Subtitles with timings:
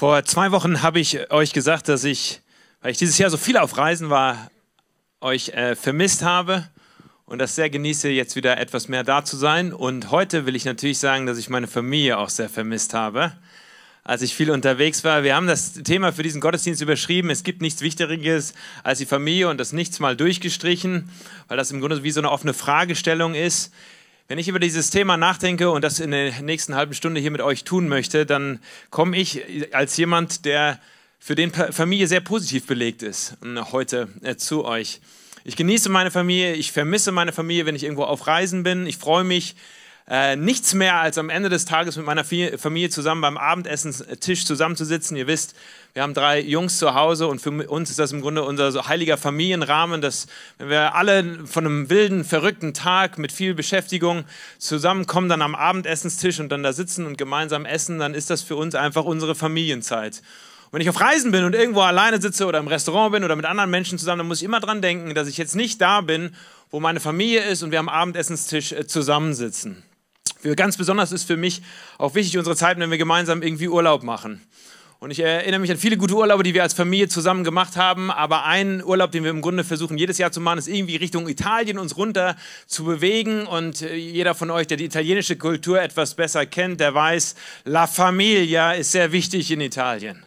[0.00, 2.40] Vor zwei Wochen habe ich euch gesagt, dass ich,
[2.80, 4.50] weil ich dieses Jahr so viel auf Reisen war,
[5.20, 6.66] euch äh, vermisst habe
[7.26, 9.74] und das sehr genieße, jetzt wieder etwas mehr da zu sein.
[9.74, 13.34] Und heute will ich natürlich sagen, dass ich meine Familie auch sehr vermisst habe,
[14.02, 15.22] als ich viel unterwegs war.
[15.22, 17.28] Wir haben das Thema für diesen Gottesdienst überschrieben.
[17.28, 21.10] Es gibt nichts Wichtigeres als die Familie und das nichts mal durchgestrichen,
[21.48, 23.70] weil das im Grunde wie so eine offene Fragestellung ist.
[24.30, 27.40] Wenn ich über dieses Thema nachdenke und das in der nächsten halben Stunde hier mit
[27.40, 28.60] euch tun möchte, dann
[28.90, 30.78] komme ich als jemand, der
[31.18, 33.36] für den Familie sehr positiv belegt ist,
[33.72, 35.00] heute äh, zu euch.
[35.42, 38.86] Ich genieße meine Familie, ich vermisse meine Familie, wenn ich irgendwo auf Reisen bin.
[38.86, 39.56] Ich freue mich,
[40.10, 45.16] äh, nichts mehr als am Ende des Tages mit meiner Familie zusammen beim Abendessenstisch zusammenzusitzen.
[45.16, 45.54] Ihr wisst,
[45.92, 48.88] wir haben drei Jungs zu Hause und für uns ist das im Grunde unser so
[48.88, 50.26] heiliger Familienrahmen, dass
[50.58, 54.24] wenn wir alle von einem wilden, verrückten Tag mit viel Beschäftigung
[54.58, 58.56] zusammenkommen, dann am Abendessenstisch und dann da sitzen und gemeinsam essen, dann ist das für
[58.56, 60.22] uns einfach unsere Familienzeit.
[60.72, 63.44] Wenn ich auf Reisen bin und irgendwo alleine sitze oder im Restaurant bin oder mit
[63.44, 66.34] anderen Menschen zusammen, dann muss ich immer dran denken, dass ich jetzt nicht da bin,
[66.72, 69.84] wo meine Familie ist und wir am Abendessenstisch äh, zusammensitzen.
[70.40, 71.60] Für ganz besonders ist für mich
[71.98, 74.40] auch wichtig unsere Zeit, wenn wir gemeinsam irgendwie Urlaub machen.
[74.98, 78.10] Und ich erinnere mich an viele gute Urlaube, die wir als Familie zusammen gemacht haben.
[78.10, 81.26] Aber ein Urlaub, den wir im Grunde versuchen, jedes Jahr zu machen, ist irgendwie Richtung
[81.26, 83.46] Italien uns runter zu bewegen.
[83.46, 87.86] Und äh, jeder von euch, der die italienische Kultur etwas besser kennt, der weiß, La
[87.86, 90.22] Familia ist sehr wichtig in Italien.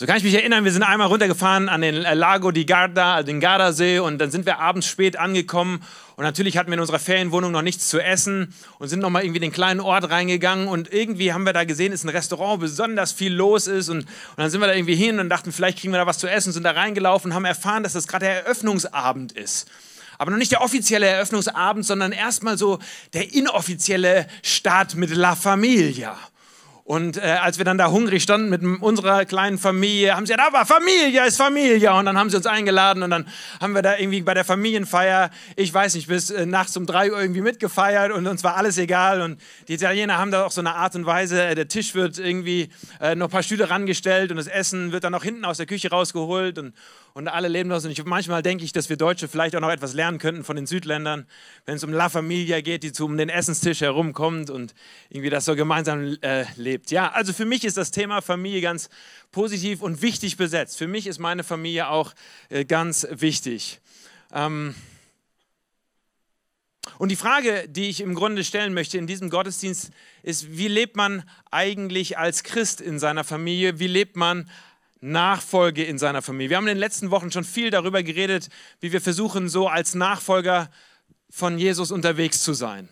[0.00, 3.26] So kann ich mich erinnern, wir sind einmal runtergefahren an den Lago di Garda, also
[3.26, 5.82] den Gardasee, und dann sind wir abends spät angekommen.
[6.14, 9.38] Und natürlich hatten wir in unserer Ferienwohnung noch nichts zu essen und sind nochmal irgendwie
[9.38, 10.68] in den kleinen Ort reingegangen.
[10.68, 13.88] Und irgendwie haben wir da gesehen, ist ein Restaurant, wo besonders viel los ist.
[13.88, 16.18] Und, und dann sind wir da irgendwie hin und dachten, vielleicht kriegen wir da was
[16.18, 19.68] zu essen, sind da reingelaufen und haben erfahren, dass das gerade der Eröffnungsabend ist
[20.20, 22.80] aber noch nicht der offizielle Eröffnungsabend, sondern erstmal so
[23.12, 26.18] der inoffizielle Start mit La Familia.
[26.88, 30.54] Und äh, als wir dann da hungrig standen mit unserer kleinen Familie, haben sie gesagt,
[30.54, 31.92] aber Familie ist Familie.
[31.92, 33.26] Und dann haben sie uns eingeladen und dann
[33.60, 37.12] haben wir da irgendwie bei der Familienfeier, ich weiß nicht, bis äh, nachts um drei
[37.12, 39.20] Uhr irgendwie mitgefeiert und uns war alles egal.
[39.20, 39.38] Und
[39.68, 42.70] die Italiener haben da auch so eine Art und Weise, äh, der Tisch wird irgendwie
[43.02, 45.66] äh, noch ein paar Stühle rangestellt und das Essen wird dann noch hinten aus der
[45.66, 46.72] Küche rausgeholt und
[47.18, 47.84] und alle leben das.
[47.84, 50.54] Und ich, manchmal denke ich, dass wir Deutsche vielleicht auch noch etwas lernen könnten von
[50.54, 51.26] den Südländern,
[51.66, 54.72] wenn es um La Familia geht, die zu um den Essenstisch herumkommt und
[55.10, 56.92] irgendwie das so gemeinsam äh, lebt.
[56.92, 58.88] Ja, also für mich ist das Thema Familie ganz
[59.32, 60.78] positiv und wichtig besetzt.
[60.78, 62.14] Für mich ist meine Familie auch
[62.50, 63.80] äh, ganz wichtig.
[64.32, 64.76] Ähm,
[66.98, 69.90] und die Frage, die ich im Grunde stellen möchte in diesem Gottesdienst,
[70.22, 73.80] ist, wie lebt man eigentlich als Christ in seiner Familie?
[73.80, 74.48] Wie lebt man
[75.00, 76.50] Nachfolge in seiner Familie.
[76.50, 78.48] Wir haben in den letzten Wochen schon viel darüber geredet,
[78.80, 80.70] wie wir versuchen, so als Nachfolger
[81.30, 82.88] von Jesus unterwegs zu sein.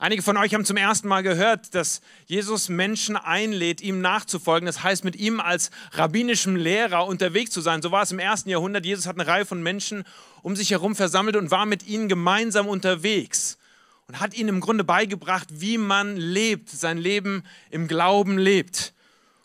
[0.00, 4.64] Einige von euch haben zum ersten Mal gehört, dass Jesus Menschen einlädt, ihm nachzufolgen.
[4.64, 7.82] Das heißt, mit ihm als rabbinischem Lehrer unterwegs zu sein.
[7.82, 8.86] So war es im ersten Jahrhundert.
[8.86, 10.04] Jesus hat eine Reihe von Menschen
[10.42, 13.58] um sich herum versammelt und war mit ihnen gemeinsam unterwegs
[14.06, 18.94] und hat ihnen im Grunde beigebracht, wie man lebt, sein Leben im Glauben lebt.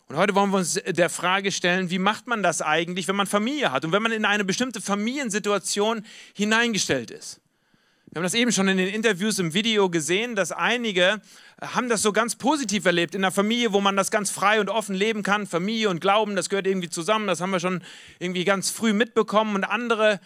[0.08, 3.26] Und heute wollen wir uns der Frage stellen, wie macht man das eigentlich, wenn man
[3.26, 6.04] Familie hat und wenn man in eine bestimmte Familiensituation
[6.34, 7.40] hineingestellt ist.
[8.10, 11.20] Wir haben das eben schon in den Interviews im Video gesehen, dass einige
[11.60, 14.68] haben das so ganz positiv erlebt in einer Familie, wo man das ganz frei und
[14.68, 15.48] offen leben kann.
[15.48, 17.82] Familie und Glauben, das gehört irgendwie zusammen, das haben wir schon
[18.20, 19.56] irgendwie ganz früh mitbekommen.
[19.56, 20.20] Und andere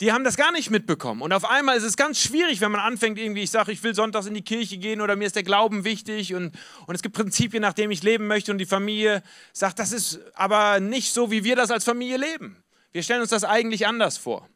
[0.00, 1.22] die haben das gar nicht mitbekommen.
[1.22, 3.94] Und auf einmal ist es ganz schwierig, wenn man anfängt, irgendwie, ich sage, ich will
[3.94, 6.52] sonntags in die Kirche gehen oder mir ist der Glauben wichtig und,
[6.86, 9.22] und es gibt Prinzipien, nach denen ich leben möchte und die Familie
[9.52, 12.62] sagt, das ist aber nicht so, wie wir das als Familie leben.
[12.92, 14.48] Wir stellen uns das eigentlich anders vor.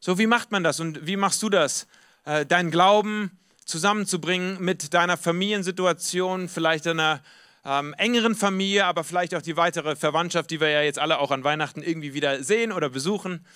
[0.00, 1.86] So, wie macht man das und wie machst du das,
[2.26, 7.22] äh, deinen Glauben zusammenzubringen mit deiner Familiensituation, vielleicht deiner
[7.64, 11.30] ähm, engeren Familie, aber vielleicht auch die weitere Verwandtschaft, die wir ja jetzt alle auch
[11.30, 13.46] an Weihnachten irgendwie wieder sehen oder besuchen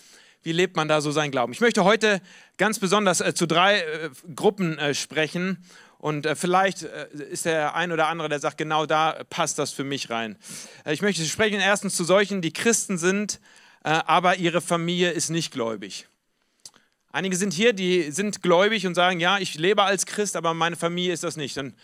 [0.48, 1.52] wie lebt man da so seinen Glauben?
[1.52, 2.22] Ich möchte heute
[2.56, 5.62] ganz besonders äh, zu drei äh, Gruppen äh, sprechen.
[5.98, 9.72] Und äh, vielleicht äh, ist der ein oder andere, der sagt, genau da passt das
[9.72, 10.38] für mich rein.
[10.86, 13.40] Äh, ich möchte sprechen erstens zu solchen, die Christen sind,
[13.82, 16.08] aber ihre Familie ist nicht gläubig.
[17.12, 20.76] Einige sind hier, die sind gläubig und sagen, ja, ich lebe als Christ, aber meine
[20.76, 21.56] Familie ist das nicht.
[21.56, 21.74] Dann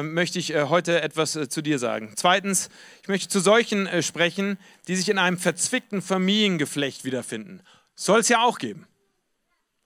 [0.00, 2.14] möchte ich heute etwas zu dir sagen.
[2.16, 2.70] Zweitens,
[3.02, 4.56] ich möchte zu solchen sprechen,
[4.88, 7.60] die sich in einem verzwickten Familiengeflecht wiederfinden.
[8.04, 8.88] Soll es ja auch geben.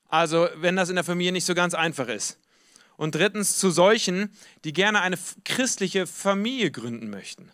[0.08, 2.38] Also wenn das in der Familie nicht so ganz einfach ist.
[2.96, 4.34] Und drittens zu solchen,
[4.64, 7.52] die gerne eine christliche Familie gründen möchten.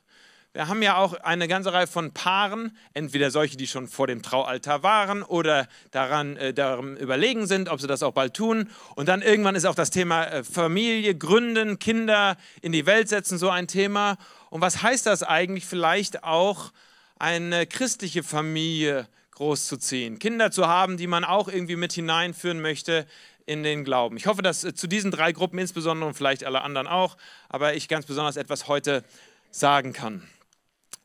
[0.52, 4.22] wir haben ja auch eine ganze Reihe von Paaren, entweder solche, die schon vor dem
[4.22, 8.70] Traualtar waren oder daran, äh, daran überlegen sind, ob sie das auch bald tun.
[8.94, 13.36] Und dann irgendwann ist auch das Thema äh, Familie, Gründen, Kinder in die Welt setzen
[13.36, 14.16] so ein Thema.
[14.48, 16.70] Und was heißt das eigentlich vielleicht auch,
[17.18, 19.08] eine christliche Familie
[19.42, 23.06] großzuziehen, Kinder zu haben, die man auch irgendwie mit hineinführen möchte
[23.44, 24.16] in den Glauben.
[24.16, 27.16] Ich hoffe, dass äh, zu diesen drei Gruppen insbesondere und vielleicht alle anderen auch,
[27.48, 29.02] aber ich ganz besonders etwas heute
[29.50, 30.22] sagen kann.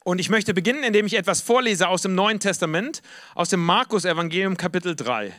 [0.04, 3.02] Und ich möchte beginnen, indem ich etwas vorlese aus dem Neuen Testament,
[3.34, 5.34] aus dem Markus Evangelium Kapitel 3.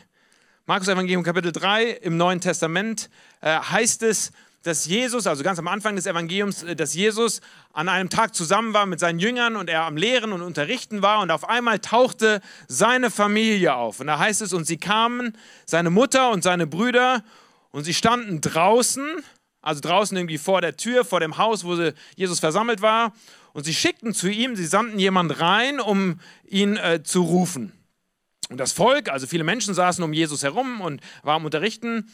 [0.65, 3.09] Markus Evangelium Kapitel 3 im Neuen Testament
[3.39, 4.33] äh, heißt es,
[4.63, 7.41] dass Jesus, also ganz am Anfang des Evangeliums, äh, dass Jesus
[7.73, 11.21] an einem Tag zusammen war mit seinen Jüngern und er am Lehren und Unterrichten war
[11.21, 13.99] und auf einmal tauchte seine Familie auf.
[13.99, 17.23] Und da heißt es, und sie kamen, seine Mutter und seine Brüder,
[17.71, 19.23] und sie standen draußen,
[19.61, 21.77] also draußen irgendwie vor der Tür, vor dem Haus, wo
[22.15, 23.13] Jesus versammelt war.
[23.53, 27.73] Und sie schickten zu ihm, sie sandten jemand rein, um ihn äh, zu rufen.
[28.49, 32.11] Und das Volk, also viele Menschen saßen um Jesus herum und waren am Unterrichten.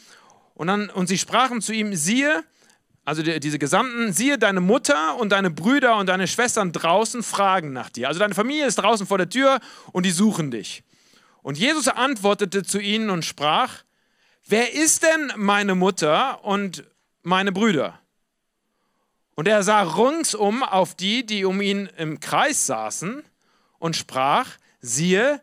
[0.56, 2.42] Und, dann, und sie sprachen zu ihm, siehe,
[3.04, 7.72] also die, diese Gesandten, siehe, deine Mutter und deine Brüder und deine Schwestern draußen fragen
[7.72, 8.08] nach dir.
[8.08, 9.60] Also deine Familie ist draußen vor der Tür
[9.92, 10.82] und die suchen dich.
[11.42, 13.84] Und Jesus antwortete zu ihnen und sprach,
[14.46, 16.84] wer ist denn meine Mutter und
[17.22, 18.00] meine Brüder?
[19.34, 23.22] Und er sah ringsum auf die, die um ihn im Kreis saßen
[23.78, 24.48] und sprach,
[24.80, 25.42] siehe,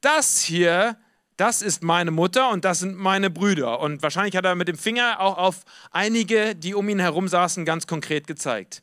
[0.00, 0.96] das hier,
[1.38, 3.78] das ist meine Mutter und das sind meine Brüder.
[3.78, 7.64] Und wahrscheinlich hat er mit dem Finger auch auf einige, die um ihn herum saßen,
[7.64, 8.82] ganz konkret gezeigt.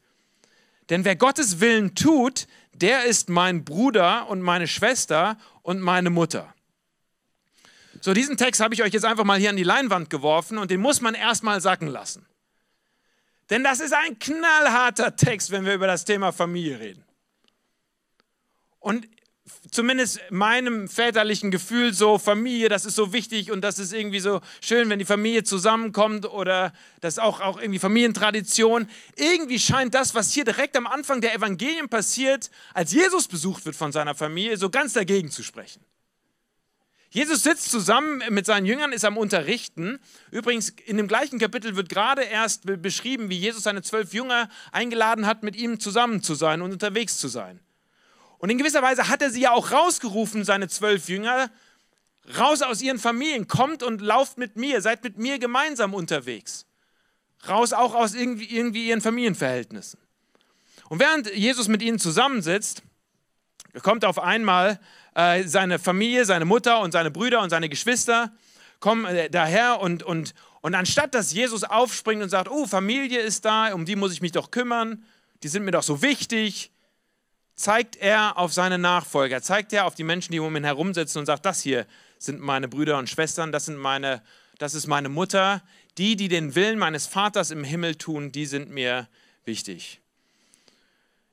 [0.90, 6.54] Denn wer Gottes Willen tut, der ist mein Bruder und meine Schwester und meine Mutter.
[8.00, 10.72] So, diesen Text habe ich euch jetzt einfach mal hier an die Leinwand geworfen und
[10.72, 12.26] den muss man erstmal sacken lassen.
[13.50, 17.04] Denn das ist ein knallharter Text, wenn wir über das Thema Familie reden.
[18.80, 19.08] Und
[19.72, 24.42] zumindest meinem väterlichen Gefühl so, Familie, das ist so wichtig und das ist irgendwie so
[24.62, 28.88] schön, wenn die Familie zusammenkommt oder das ist auch, auch irgendwie Familientradition.
[29.16, 33.76] Irgendwie scheint das, was hier direkt am Anfang der Evangelien passiert, als Jesus besucht wird
[33.76, 35.84] von seiner Familie, so ganz dagegen zu sprechen.
[37.12, 40.00] Jesus sitzt zusammen mit seinen Jüngern, ist am Unterrichten.
[40.32, 45.26] Übrigens, in dem gleichen Kapitel wird gerade erst beschrieben, wie Jesus seine zwölf Jünger eingeladen
[45.26, 47.62] hat, mit ihm zusammen zu sein und unterwegs zu sein.
[48.38, 51.50] Und in gewisser Weise hat er sie ja auch rausgerufen, seine zwölf Jünger,
[52.38, 56.66] raus aus ihren Familien, kommt und lauft mit mir, seid mit mir gemeinsam unterwegs.
[57.48, 60.00] Raus auch aus irgendwie, irgendwie ihren Familienverhältnissen.
[60.90, 62.84] Und während Jesus mit ihnen zusammensitzt,
[63.82, 64.80] kommt auf einmal
[65.16, 68.32] äh, seine Familie, seine Mutter und seine Brüder und seine Geschwister
[68.80, 73.46] kommen äh, daher und, und, und anstatt dass Jesus aufspringt und sagt, oh, Familie ist
[73.46, 75.04] da, um die muss ich mich doch kümmern,
[75.44, 76.72] die sind mir doch so wichtig,
[77.56, 81.20] zeigt er auf seine Nachfolger, zeigt er auf die Menschen, die um ihn herum sitzen
[81.20, 81.86] und sagt, das hier
[82.18, 84.22] sind meine Brüder und Schwestern, das, sind meine,
[84.58, 85.64] das ist meine Mutter,
[85.98, 89.08] die, die den Willen meines Vaters im Himmel tun, die sind mir
[89.46, 90.02] wichtig.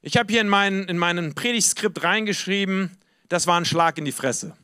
[0.01, 2.97] Ich habe hier in, mein, in meinen Predigtskript reingeschrieben,
[3.29, 4.57] das war ein Schlag in die Fresse.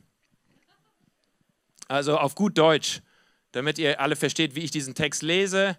[1.87, 3.01] Also auf gut Deutsch,
[3.51, 5.75] damit ihr alle versteht, wie ich diesen Text lese.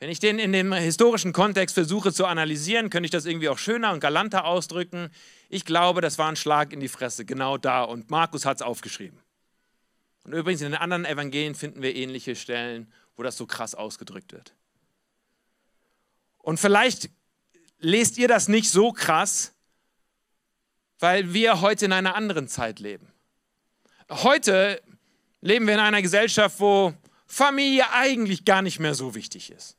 [0.00, 3.58] Wenn ich den in dem historischen Kontext versuche zu analysieren, könnte ich das irgendwie auch
[3.58, 5.10] schöner und galanter ausdrücken.
[5.48, 7.82] Ich glaube, das war ein Schlag in die Fresse, genau da.
[7.82, 9.18] Und Markus hat es aufgeschrieben.
[10.24, 14.32] Und übrigens in den anderen Evangelien finden wir ähnliche Stellen, wo das so krass ausgedrückt
[14.32, 14.54] wird.
[16.38, 17.10] Und vielleicht
[17.78, 19.52] lest ihr das nicht so krass,
[21.00, 23.12] weil wir heute in einer anderen Zeit leben.
[24.10, 24.80] Heute
[25.40, 26.94] leben wir in einer Gesellschaft, wo
[27.26, 29.76] Familie eigentlich gar nicht mehr so wichtig ist.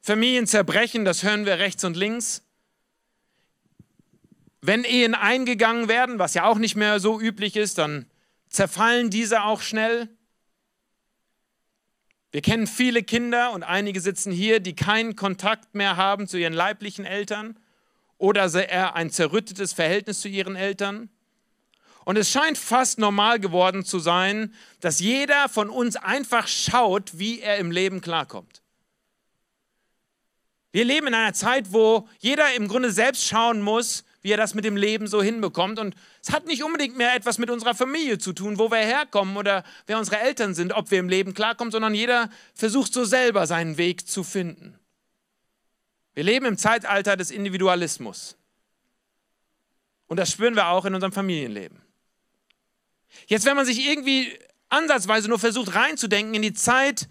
[0.00, 2.42] Familien zerbrechen, das hören wir rechts und links.
[4.62, 8.06] Wenn Ehen eingegangen werden, was ja auch nicht mehr so üblich ist, dann
[8.48, 10.08] zerfallen diese auch schnell.
[12.32, 16.52] Wir kennen viele Kinder und einige sitzen hier, die keinen Kontakt mehr haben zu ihren
[16.52, 17.58] leiblichen Eltern
[18.18, 21.10] oder eher ein zerrüttetes Verhältnis zu ihren Eltern.
[22.04, 27.40] Und es scheint fast normal geworden zu sein, dass jeder von uns einfach schaut, wie
[27.40, 28.59] er im Leben klarkommt.
[30.72, 34.54] Wir leben in einer Zeit, wo jeder im Grunde selbst schauen muss, wie er das
[34.54, 35.78] mit dem Leben so hinbekommt.
[35.78, 39.36] Und es hat nicht unbedingt mehr etwas mit unserer Familie zu tun, wo wir herkommen
[39.36, 43.46] oder wer unsere Eltern sind, ob wir im Leben klarkommen, sondern jeder versucht so selber
[43.46, 44.78] seinen Weg zu finden.
[46.14, 48.36] Wir leben im Zeitalter des Individualismus.
[50.06, 51.80] Und das spüren wir auch in unserem Familienleben.
[53.26, 54.36] Jetzt, wenn man sich irgendwie
[54.68, 57.08] ansatzweise nur versucht reinzudenken in die Zeit,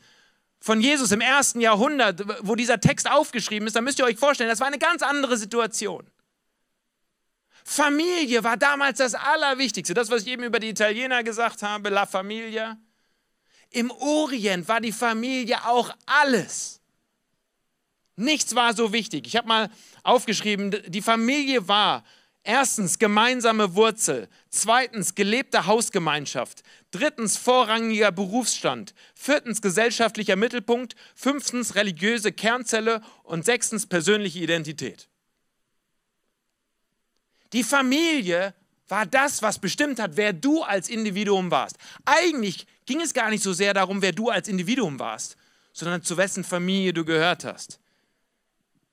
[0.60, 4.50] von Jesus im ersten Jahrhundert, wo dieser Text aufgeschrieben ist, dann müsst ihr euch vorstellen,
[4.50, 6.10] das war eine ganz andere Situation.
[7.64, 9.94] Familie war damals das Allerwichtigste.
[9.94, 12.78] Das, was ich eben über die Italiener gesagt habe, La Familia.
[13.70, 16.82] Im Orient war die Familie auch alles.
[18.16, 19.28] Nichts war so wichtig.
[19.28, 19.70] Ich habe mal
[20.04, 22.04] aufgeschrieben, die Familie war
[22.50, 33.02] erstens gemeinsame Wurzel, zweitens gelebte Hausgemeinschaft, drittens vorrangiger Berufsstand, viertens gesellschaftlicher Mittelpunkt, fünftens religiöse Kernzelle
[33.22, 35.08] und sechstens persönliche Identität.
[37.54, 38.56] Die Familie
[38.88, 41.78] war das, was bestimmt hat, wer du als Individuum warst.
[42.06, 45.38] Eigentlich ging es gar nicht so sehr darum, wer du als Individuum warst,
[45.72, 47.80] sondern zu wessen Familie du gehört hast.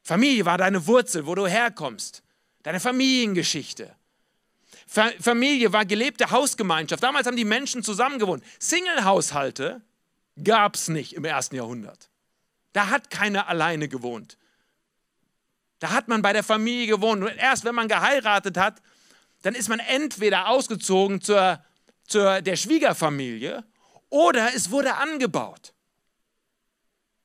[0.03, 2.23] Familie war deine Wurzel, wo du herkommst,
[2.67, 3.95] deine Familiengeschichte.
[5.21, 7.01] Familie war gelebte Hausgemeinschaft.
[7.01, 8.43] Damals haben die Menschen zusammengewohnt.
[8.59, 9.83] Single-Haushalte
[10.43, 12.11] gab es nicht im ersten Jahrhundert.
[12.73, 14.37] Da hat keiner alleine gewohnt.
[15.79, 17.23] Da hat man bei der Familie gewohnt.
[17.23, 18.83] Und erst wenn man geheiratet hat,
[19.43, 21.65] dann ist man entweder ausgezogen zur,
[22.09, 23.63] zur der Schwiegerfamilie
[24.09, 25.73] oder es wurde angebaut.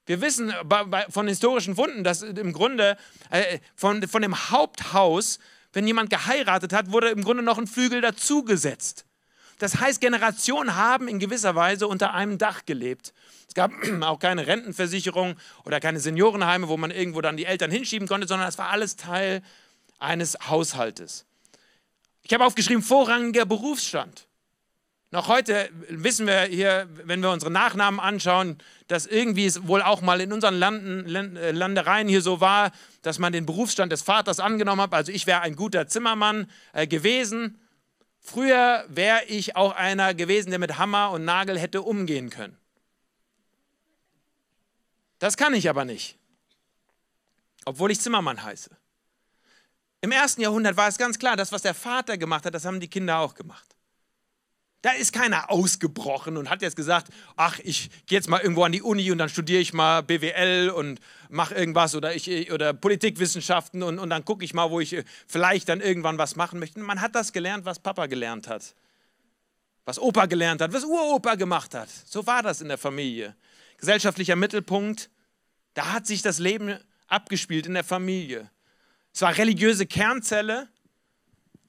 [0.06, 2.98] Wir wissen bei, von historischen Funden, dass im Grunde
[3.30, 5.40] äh, von, von dem Haupthaus,
[5.74, 9.06] wenn jemand geheiratet hat, wurde im Grunde noch ein Flügel dazugesetzt.
[9.60, 13.14] Das heißt, Generationen haben in gewisser Weise unter einem Dach gelebt.
[13.48, 18.08] Es gab auch keine Rentenversicherung oder keine Seniorenheime, wo man irgendwo dann die Eltern hinschieben
[18.08, 19.44] konnte, sondern es war alles Teil
[20.00, 21.26] eines Haushaltes.
[22.24, 24.28] Ich habe aufgeschrieben, vorrangiger Berufsstand.
[25.14, 30.00] Noch heute wissen wir hier, wenn wir unsere Nachnamen anschauen, dass irgendwie es wohl auch
[30.02, 34.40] mal in unseren Landen, äh, Landereien hier so war, dass man den Berufsstand des Vaters
[34.40, 34.94] angenommen hat.
[34.94, 37.60] Also ich wäre ein guter Zimmermann äh, gewesen.
[38.22, 42.58] Früher wäre ich auch einer gewesen, der mit Hammer und Nagel hätte umgehen können.
[45.20, 46.18] Das kann ich aber nicht,
[47.66, 48.70] obwohl ich Zimmermann heiße.
[50.00, 52.80] Im ersten Jahrhundert war es ganz klar, das, was der Vater gemacht hat, das haben
[52.80, 53.76] die Kinder auch gemacht.
[54.82, 58.72] Da ist keiner ausgebrochen und hat jetzt gesagt, ach, ich gehe jetzt mal irgendwo an
[58.72, 63.84] die Uni und dann studiere ich mal BWL und mache irgendwas oder, ich, oder Politikwissenschaften
[63.84, 64.98] und, und dann gucke ich mal, wo ich
[65.28, 66.80] vielleicht dann irgendwann was machen möchte.
[66.80, 68.74] Man hat das gelernt, was Papa gelernt hat,
[69.86, 71.90] was Opa gelernt hat, was Uropa gemacht hat.
[72.06, 73.36] So war das in der Familie.
[73.78, 75.12] Gesellschaftlicher Mittelpunkt,
[75.76, 78.50] da hat sich das Leben abgespielt in der Familie.
[79.14, 80.70] Es war religiöse Kernzelle.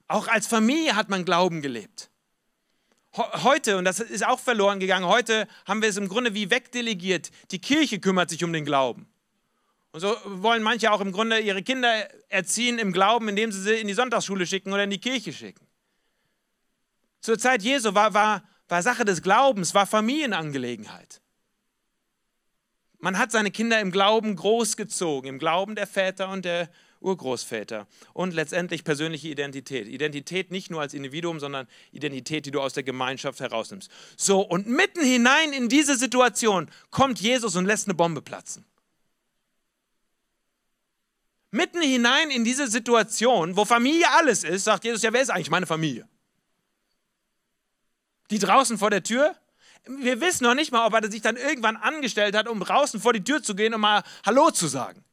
[0.09, 2.09] Auch als Familie hat man Glauben gelebt
[3.16, 7.31] heute, und das ist auch verloren gegangen, heute haben wir es im Grunde wie wegdelegiert.
[7.50, 9.07] Die Kirche kümmert sich um den Glauben.
[9.92, 13.75] Und so wollen manche auch im Grunde ihre Kinder erziehen im Glauben, indem sie sie
[13.75, 15.66] in die Sonntagsschule schicken oder in die Kirche schicken.
[17.21, 21.21] Zur Zeit Jesu war, war, war Sache des Glaubens, war Familienangelegenheit.
[22.99, 26.71] Man hat seine Kinder im Glauben großgezogen, im Glauben der Väter und der
[27.02, 29.88] Urgroßväter und letztendlich persönliche Identität.
[29.88, 33.90] Identität nicht nur als Individuum, sondern Identität, die du aus der Gemeinschaft herausnimmst.
[34.16, 38.64] So, und mitten hinein in diese Situation kommt Jesus und lässt eine Bombe platzen.
[41.50, 45.50] Mitten hinein in diese Situation, wo Familie alles ist, sagt Jesus, ja, wer ist eigentlich
[45.50, 46.09] meine Familie?
[48.30, 49.37] Die draußen vor der Tür?
[49.87, 53.12] Wir wissen noch nicht mal, ob er sich dann irgendwann angestellt hat, um draußen vor
[53.12, 55.04] die Tür zu gehen und mal Hallo zu sagen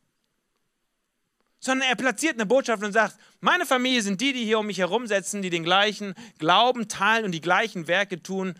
[1.59, 4.77] sondern er platziert eine Botschaft und sagt, meine Familie sind die, die hier um mich
[4.77, 8.55] herumsetzen, die den gleichen Glauben teilen und die gleichen Werke tun,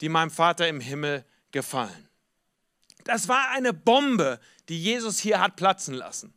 [0.00, 2.08] die meinem Vater im Himmel gefallen.
[3.04, 4.38] Das war eine Bombe,
[4.68, 6.32] die Jesus hier hat platzen lassen.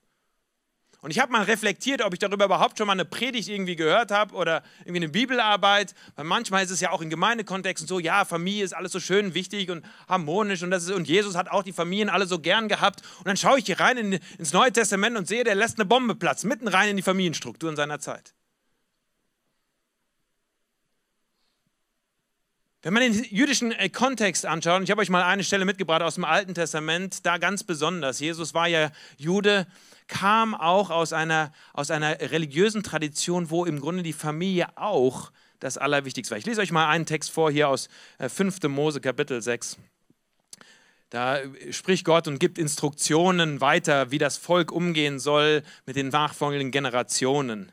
[1.06, 4.10] Und ich habe mal reflektiert, ob ich darüber überhaupt schon mal eine Predigt irgendwie gehört
[4.10, 8.26] habe oder irgendwie eine Bibelarbeit, weil manchmal ist es ja auch in Gemeindekontexten so, ja,
[8.26, 11.62] Familie ist alles so schön wichtig und harmonisch und, das ist, und Jesus hat auch
[11.62, 13.04] die Familien alle so gern gehabt.
[13.20, 15.86] Und dann schaue ich hier rein in, ins Neue Testament und sehe, der lässt eine
[15.86, 18.34] Bombe platzen, mitten rein in die Familienstruktur in seiner Zeit.
[22.86, 26.04] Wenn man den jüdischen äh, Kontext anschaut, und ich habe euch mal eine Stelle mitgebracht
[26.04, 28.20] aus dem Alten Testament, da ganz besonders.
[28.20, 29.65] Jesus war ja Jude,
[30.06, 35.80] kam auch aus einer, aus einer religiösen Tradition, wo im Grunde die Familie auch das
[35.80, 36.38] Allerwichtigste war.
[36.38, 37.89] Ich lese euch mal einen Text vor hier aus
[38.20, 38.63] 5.
[38.63, 39.80] Äh, Mose Kapitel 6.
[41.10, 41.39] Da
[41.72, 47.72] spricht Gott und gibt Instruktionen weiter, wie das Volk umgehen soll mit den nachfolgenden Generationen.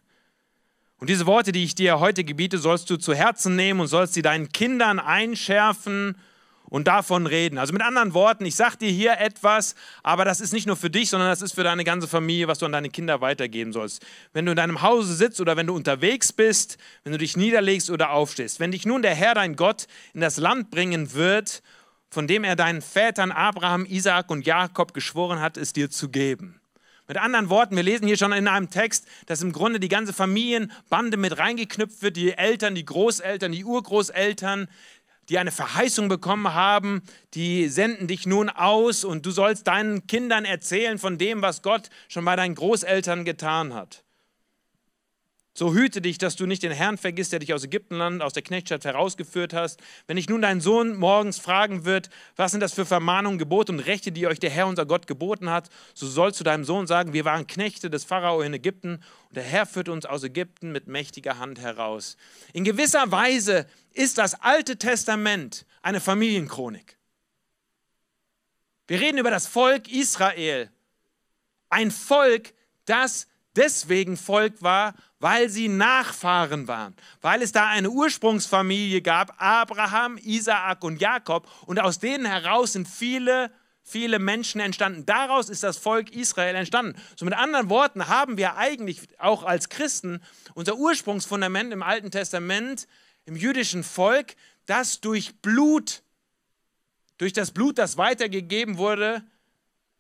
[1.02, 4.14] Und diese Worte, die ich dir heute gebiete, sollst du zu Herzen nehmen und sollst
[4.14, 6.16] sie deinen Kindern einschärfen
[6.66, 7.58] und davon reden.
[7.58, 10.90] Also mit anderen Worten, ich sage dir hier etwas, aber das ist nicht nur für
[10.90, 14.06] dich, sondern das ist für deine ganze Familie, was du an deine Kinder weitergeben sollst.
[14.32, 17.90] Wenn du in deinem Hause sitzt oder wenn du unterwegs bist, wenn du dich niederlegst
[17.90, 18.60] oder aufstehst.
[18.60, 21.64] Wenn dich nun der Herr, dein Gott, in das Land bringen wird,
[22.10, 26.61] von dem er deinen Vätern Abraham, Isaak und Jakob geschworen hat, es dir zu geben.
[27.08, 30.12] Mit anderen Worten, wir lesen hier schon in einem Text, dass im Grunde die ganze
[30.12, 34.68] Familienbande mit reingeknüpft wird, die Eltern, die Großeltern, die Urgroßeltern,
[35.28, 37.02] die eine Verheißung bekommen haben,
[37.34, 41.90] die senden dich nun aus und du sollst deinen Kindern erzählen von dem, was Gott
[42.08, 44.04] schon bei deinen Großeltern getan hat.
[45.54, 48.42] So hüte dich, dass du nicht den Herrn vergisst, der dich aus Ägyptenland, aus der
[48.42, 49.82] Knechtschaft herausgeführt hast.
[50.06, 53.80] Wenn dich nun dein Sohn morgens fragen wird, was sind das für Vermahnungen, Gebote und
[53.80, 57.12] Rechte, die euch der Herr unser Gott geboten hat, so sollst du deinem Sohn sagen,
[57.12, 60.86] wir waren Knechte des Pharao in Ägypten und der Herr führt uns aus Ägypten mit
[60.86, 62.16] mächtiger Hand heraus.
[62.54, 66.96] In gewisser Weise ist das Alte Testament eine Familienchronik.
[68.86, 70.70] Wir reden über das Volk Israel.
[71.68, 72.54] Ein Volk,
[72.86, 80.18] das deswegen Volk war, weil sie Nachfahren waren, weil es da eine Ursprungsfamilie gab, Abraham,
[80.18, 85.06] Isaak und Jakob, und aus denen heraus sind viele, viele Menschen entstanden.
[85.06, 87.00] Daraus ist das Volk Israel entstanden.
[87.16, 90.20] So mit anderen Worten haben wir eigentlich auch als Christen
[90.54, 92.88] unser Ursprungsfundament im Alten Testament,
[93.24, 94.34] im jüdischen Volk,
[94.66, 96.02] das durch Blut,
[97.18, 99.22] durch das Blut, das weitergegeben wurde,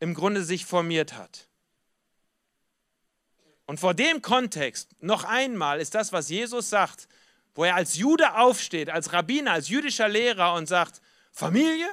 [0.00, 1.48] im Grunde sich formiert hat.
[3.66, 7.08] Und vor dem Kontext noch einmal ist das, was Jesus sagt,
[7.54, 11.00] wo er als Jude aufsteht, als Rabbiner, als jüdischer Lehrer und sagt,
[11.30, 11.88] Familie,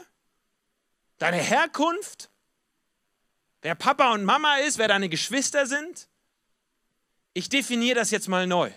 [1.17, 2.29] deine Herkunft,
[3.61, 6.07] wer Papa und Mama ist, wer deine Geschwister sind.
[7.33, 8.71] Ich definiere das jetzt mal neu.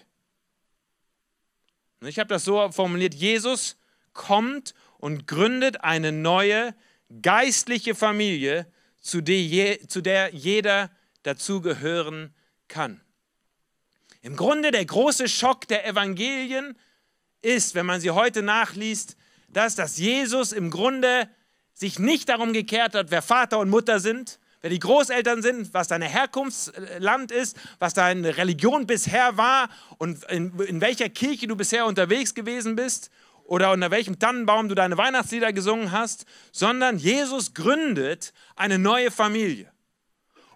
[2.00, 3.76] Ich habe das so formuliert, Jesus
[4.12, 6.74] kommt und gründet eine neue
[7.22, 8.70] geistliche Familie,
[9.00, 10.90] zu der, jeder
[11.24, 12.34] dazugehören
[12.72, 13.00] kann.
[14.22, 16.76] Im Grunde der große Schock der Evangelien
[17.42, 19.16] ist, wenn man sie heute nachliest,
[19.48, 21.28] dass, dass Jesus im Grunde
[21.74, 25.88] sich nicht darum gekehrt hat, wer Vater und Mutter sind, wer die Großeltern sind, was
[25.88, 31.84] dein Herkunftsland ist, was deine Religion bisher war und in, in welcher Kirche du bisher
[31.84, 33.10] unterwegs gewesen bist
[33.44, 39.70] oder unter welchem Tannenbaum du deine Weihnachtslieder gesungen hast, sondern Jesus gründet eine neue Familie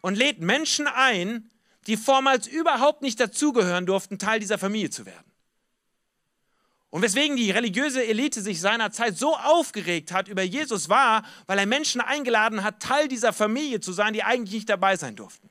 [0.00, 1.50] und lädt Menschen ein,
[1.86, 5.24] die vormals überhaupt nicht dazugehören durften, Teil dieser Familie zu werden.
[6.90, 11.66] Und weswegen die religiöse Elite sich seinerzeit so aufgeregt hat über Jesus war, weil er
[11.66, 15.50] Menschen eingeladen hat, Teil dieser Familie zu sein, die eigentlich nicht dabei sein durften.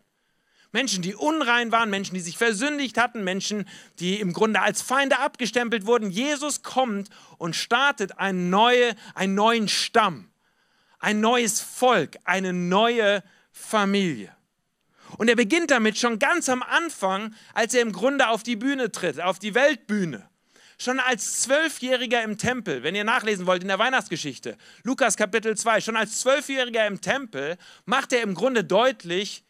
[0.72, 3.66] Menschen, die unrein waren, Menschen, die sich versündigt hatten, Menschen,
[4.00, 6.10] die im Grunde als Feinde abgestempelt wurden.
[6.10, 10.30] Jesus kommt und startet eine neue, einen neuen Stamm,
[11.00, 14.35] ein neues Volk, eine neue Familie.
[15.18, 18.92] Und er beginnt damit schon ganz am Anfang, als er im Grunde auf die Bühne
[18.92, 20.30] tritt, auf die Weltbühne.
[20.78, 25.80] Schon als Zwölfjähriger im Tempel, wenn ihr nachlesen wollt in der Weihnachtsgeschichte, Lukas Kapitel 2,
[25.80, 29.45] schon als Zwölfjähriger im Tempel macht er im Grunde deutlich,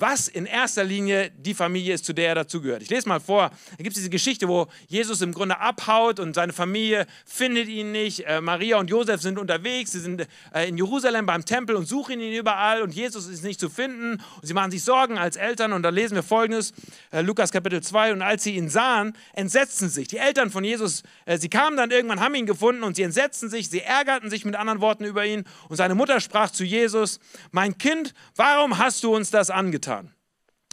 [0.00, 2.82] was in erster Linie die Familie ist, zu der er dazugehört.
[2.82, 3.50] Ich lese mal vor.
[3.76, 7.92] Da gibt es diese Geschichte, wo Jesus im Grunde abhaut und seine Familie findet ihn
[7.92, 8.26] nicht.
[8.26, 12.20] Äh, Maria und Josef sind unterwegs, sie sind äh, in Jerusalem beim Tempel und suchen
[12.20, 14.22] ihn überall und Jesus ist nicht zu finden.
[14.40, 16.72] Und sie machen sich Sorgen als Eltern und da lesen wir folgendes,
[17.10, 18.12] äh, Lukas Kapitel 2.
[18.12, 20.08] Und als sie ihn sahen, entsetzten sich.
[20.08, 23.50] Die Eltern von Jesus, äh, sie kamen dann irgendwann, haben ihn gefunden und sie entsetzten
[23.50, 25.44] sich, sie ärgerten sich mit anderen Worten über ihn.
[25.68, 29.89] Und seine Mutter sprach zu Jesus, mein Kind, warum hast du uns das angetan?
[29.90, 30.14] Getan.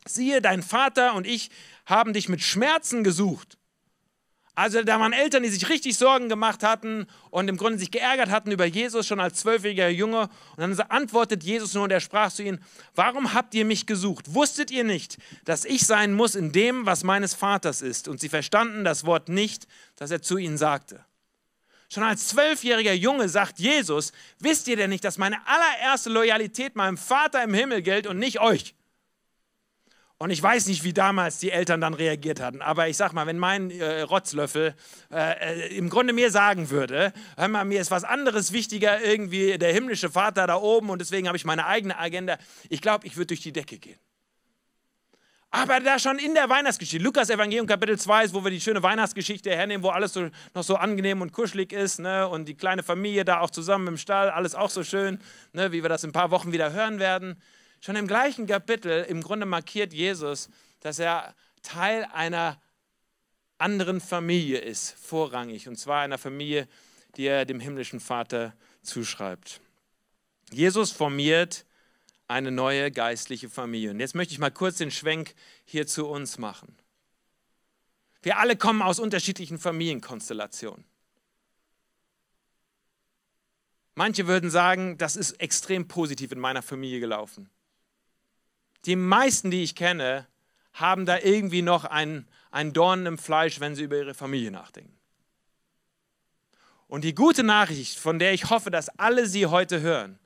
[0.05, 1.49] Siehe, dein Vater und ich
[1.85, 3.57] haben dich mit Schmerzen gesucht.
[4.55, 8.31] Also da waren Eltern, die sich richtig Sorgen gemacht hatten und im Grunde sich geärgert
[8.31, 10.29] hatten über Jesus schon als zwölfjähriger Junge.
[10.55, 12.63] Und dann antwortet Jesus nur und er sprach zu ihnen,
[12.95, 14.33] warum habt ihr mich gesucht?
[14.33, 18.07] Wusstet ihr nicht, dass ich sein muss in dem, was meines Vaters ist?
[18.07, 21.05] Und sie verstanden das Wort nicht, das er zu ihnen sagte.
[21.89, 26.97] Schon als zwölfjähriger Junge sagt Jesus, wisst ihr denn nicht, dass meine allererste Loyalität meinem
[26.97, 28.73] Vater im Himmel gilt und nicht euch?
[30.19, 33.27] Und ich weiß nicht, wie damals die Eltern dann reagiert hatten, aber ich sag mal,
[33.27, 34.73] wenn mein äh, Rotzlöffel
[35.11, 39.59] äh, äh, im Grunde mir sagen würde, hör mal, mir ist was anderes wichtiger, irgendwie
[39.59, 43.15] der himmlische Vater da oben und deswegen habe ich meine eigene Agenda, ich glaube, ich
[43.15, 43.99] würde durch die Decke gehen.
[45.51, 48.83] Aber da schon in der Weihnachtsgeschichte, Lukas Evangelium Kapitel 2 ist, wo wir die schöne
[48.83, 52.27] Weihnachtsgeschichte hernehmen, wo alles so, noch so angenehm und kuschelig ist ne?
[52.27, 55.19] und die kleine Familie da auch zusammen im Stall, alles auch so schön,
[55.53, 55.71] ne?
[55.71, 57.41] wie wir das in ein paar Wochen wieder hören werden.
[57.79, 62.61] Schon im gleichen Kapitel im Grunde markiert Jesus, dass er Teil einer
[63.57, 66.67] anderen Familie ist, vorrangig, und zwar einer Familie,
[67.15, 69.61] die er dem himmlischen Vater zuschreibt.
[70.51, 71.65] Jesus formiert
[72.27, 73.91] eine neue geistliche Familie.
[73.91, 75.33] Und jetzt möchte ich mal kurz den Schwenk
[75.65, 76.75] hier zu uns machen.
[78.21, 80.83] Wir alle kommen aus unterschiedlichen Familienkonstellationen.
[83.95, 87.49] Manche würden sagen, das ist extrem positiv in meiner Familie gelaufen.
[88.85, 90.27] Die meisten, die ich kenne,
[90.73, 94.97] haben da irgendwie noch einen, einen Dorn im Fleisch, wenn sie über ihre Familie nachdenken.
[96.87, 100.19] Und die gute Nachricht, von der ich hoffe, dass alle sie heute hören,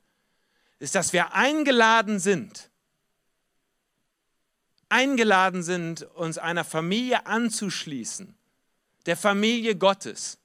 [0.78, 2.70] ist, dass wir eingeladen sind,
[4.88, 8.36] eingeladen sind, uns einer Familie anzuschließen,
[9.06, 10.38] der Familie Gottes,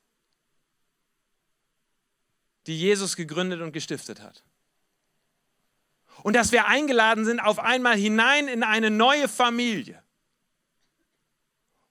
[2.65, 4.43] die Jesus gegründet und gestiftet hat.
[6.23, 10.01] Und dass wir eingeladen sind, auf einmal hinein in eine neue Familie,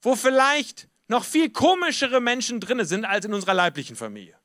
[0.02, 4.36] wo vielleicht noch viel komischere Menschen drin sind als in unserer leiblichen Familie.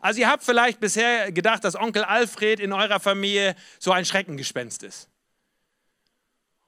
[0.00, 4.82] Also ihr habt vielleicht bisher gedacht, dass Onkel Alfred in eurer Familie so ein Schreckengespenst
[4.82, 5.08] ist.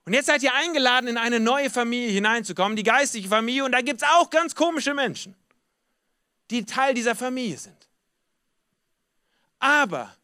[0.04, 3.80] Und jetzt seid ihr eingeladen, in eine neue Familie hineinzukommen, die geistliche Familie, und da
[3.80, 5.34] gibt es auch ganz komische Menschen,
[6.50, 7.88] die Teil dieser Familie sind.
[9.58, 10.14] Aber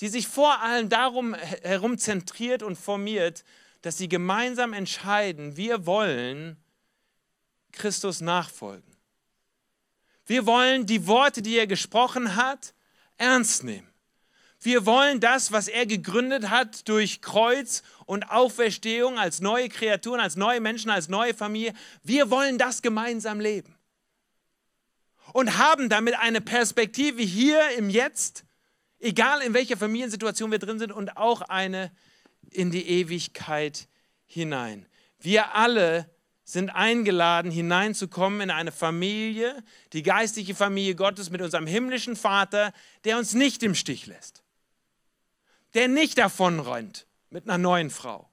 [0.00, 3.44] die sich vor allem darum herum zentriert und formiert,
[3.82, 6.56] dass sie gemeinsam entscheiden, wir wollen
[7.72, 8.96] Christus nachfolgen.
[10.26, 12.74] Wir wollen die Worte, die er gesprochen hat,
[13.18, 13.88] ernst nehmen.
[14.60, 20.36] Wir wollen das, was er gegründet hat durch Kreuz und Auferstehung als neue Kreaturen, als
[20.36, 23.76] neue Menschen, als neue Familie, wir wollen das gemeinsam leben.
[25.34, 28.43] Und haben damit eine Perspektive hier im Jetzt,
[29.04, 31.92] egal in welcher Familiensituation wir drin sind, und auch eine
[32.50, 33.88] in die Ewigkeit
[34.26, 34.86] hinein.
[35.18, 36.10] Wir alle
[36.44, 39.62] sind eingeladen, hineinzukommen in eine Familie,
[39.92, 42.72] die geistliche Familie Gottes mit unserem himmlischen Vater,
[43.04, 44.42] der uns nicht im Stich lässt,
[45.72, 48.28] der nicht davonrennt mit einer neuen Frau.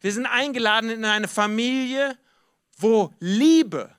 [0.00, 2.18] Wir sind eingeladen in eine Familie,
[2.76, 3.94] wo Liebe,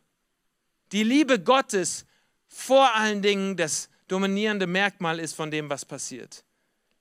[0.91, 2.05] die Liebe Gottes
[2.47, 6.43] vor allen Dingen das dominierende Merkmal ist von dem, was passiert.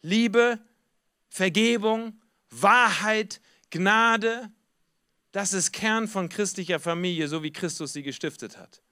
[0.02, 0.58] Liebe,
[1.28, 4.50] Vergebung, Wahrheit, Gnade,
[5.32, 8.82] das ist Kern von christlicher Familie, so wie Christus sie gestiftet hat.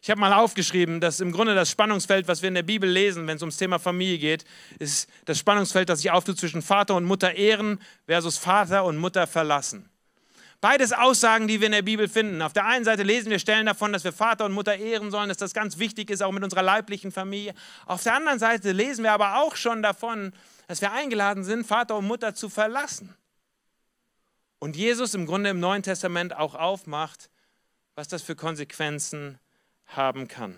[0.00, 3.26] Ich habe mal aufgeschrieben, dass im Grunde das Spannungsfeld, was wir in der Bibel lesen,
[3.26, 4.44] wenn es ums Thema Familie geht,
[4.78, 9.26] ist das Spannungsfeld, das sich auftut zwischen Vater und Mutter ehren versus Vater und Mutter
[9.26, 9.88] verlassen.
[10.60, 12.42] Beides Aussagen, die wir in der Bibel finden.
[12.42, 15.28] Auf der einen Seite lesen wir Stellen davon, dass wir Vater und Mutter ehren sollen,
[15.28, 17.54] dass das ganz wichtig ist, auch mit unserer leiblichen Familie.
[17.86, 20.32] Auf der anderen Seite lesen wir aber auch schon davon,
[20.66, 23.14] dass wir eingeladen sind, Vater und Mutter zu verlassen.
[24.58, 27.30] Und Jesus im Grunde im Neuen Testament auch aufmacht,
[27.94, 29.38] was das für Konsequenzen
[29.86, 30.56] haben kann.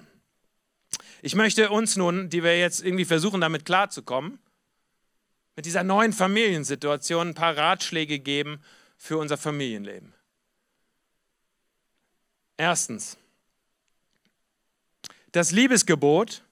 [1.21, 4.39] Ich möchte uns nun, die wir jetzt irgendwie versuchen, damit klarzukommen,
[5.57, 8.63] mit dieser neuen Familiensituation ein paar Ratschläge geben
[9.01, 10.13] für unser Familienleben.
[12.59, 13.17] Erstens,
[15.33, 16.45] das Liebesgebot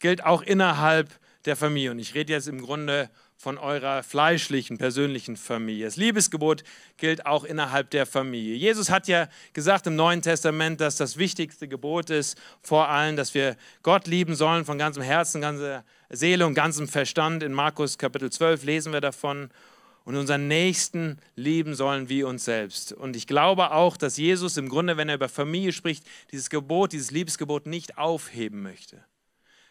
[0.00, 1.08] gilt auch innerhalb
[1.44, 1.92] der Familie.
[1.92, 5.84] Und ich rede jetzt im Grunde von eurer fleischlichen, persönlichen Familie.
[5.84, 6.64] Das Liebesgebot
[6.96, 8.56] gilt auch innerhalb der Familie.
[8.56, 13.34] Jesus hat ja gesagt im Neuen Testament, dass das wichtigste Gebot ist, vor allem, dass
[13.34, 17.44] wir Gott lieben sollen von ganzem Herzen, ganzer Seele und ganzem Verstand.
[17.44, 19.50] In Markus Kapitel 12 lesen wir davon.
[20.04, 22.92] Und unseren Nächsten lieben sollen wie uns selbst.
[22.92, 26.92] Und ich glaube auch, dass Jesus im Grunde, wenn er über Familie spricht, dieses Gebot,
[26.92, 29.04] dieses Liebesgebot nicht aufheben möchte.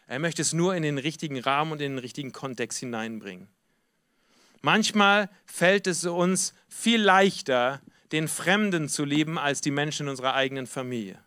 [0.06, 3.48] Er möchte es nur in den richtigen Rahmen und in den richtigen Kontext hineinbringen.
[4.62, 7.80] Manchmal fällt es uns viel leichter,
[8.12, 11.18] den Fremden zu lieben, als die Menschen in unserer eigenen Familie.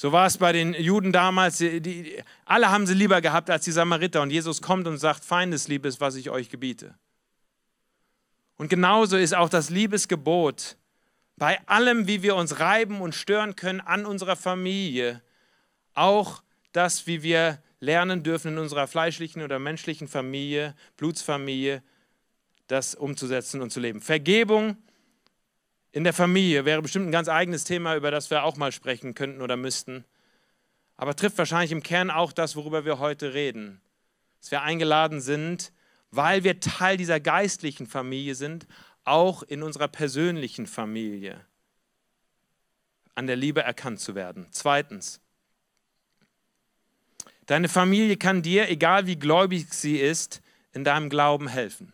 [0.00, 1.58] So war es bei den Juden damals.
[1.58, 4.22] Die, die, alle haben sie lieber gehabt als die Samariter.
[4.22, 6.94] Und Jesus kommt und sagt, Feindesliebe ist, was ich euch gebiete.
[8.56, 10.78] Und genauso ist auch das Liebesgebot
[11.36, 15.20] bei allem, wie wir uns reiben und stören können an unserer Familie,
[15.92, 21.82] auch das, wie wir lernen dürfen in unserer fleischlichen oder menschlichen Familie, Blutsfamilie,
[22.68, 24.00] das umzusetzen und zu leben.
[24.00, 24.78] Vergebung
[25.92, 29.14] in der Familie wäre bestimmt ein ganz eigenes Thema, über das wir auch mal sprechen
[29.14, 30.04] könnten oder müssten.
[30.96, 33.80] Aber trifft wahrscheinlich im Kern auch das, worüber wir heute reden.
[34.40, 35.72] Dass wir eingeladen sind,
[36.10, 38.66] weil wir Teil dieser geistlichen Familie sind,
[39.04, 41.40] auch in unserer persönlichen Familie
[43.14, 44.46] an der Liebe erkannt zu werden.
[44.50, 45.20] Zweitens,
[47.50, 50.40] Deine Familie kann dir, egal wie gläubig sie ist,
[50.72, 51.92] in deinem Glauben helfen.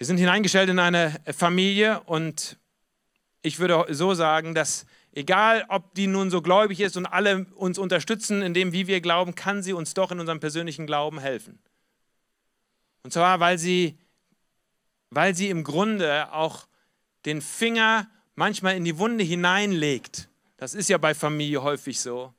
[0.00, 2.58] Wir sind hineingestellt in eine Familie und
[3.42, 7.76] ich würde so sagen, dass egal ob die nun so gläubig ist und alle uns
[7.76, 11.58] unterstützen in dem, wie wir glauben, kann sie uns doch in unserem persönlichen Glauben helfen.
[13.02, 13.98] Und zwar, weil sie,
[15.10, 16.66] weil sie im Grunde auch
[17.26, 22.32] den Finger manchmal in die Wunde hineinlegt, das ist ja bei Familie häufig so,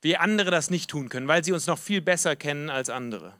[0.00, 3.34] wie andere das nicht tun können, weil sie uns noch viel besser kennen als andere.